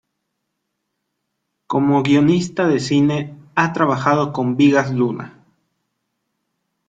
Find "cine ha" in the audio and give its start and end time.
2.79-3.71